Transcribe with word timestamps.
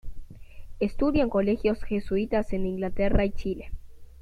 Estudia 0.79 1.21
en 1.21 1.29
colegios 1.29 1.83
jesuitas 1.83 2.53
en 2.53 2.65
Inglaterra 2.65 3.23
y 3.23 3.29
Chile. 3.33 3.71